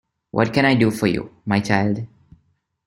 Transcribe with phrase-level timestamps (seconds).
[0.31, 2.07] What can I do for you, my child?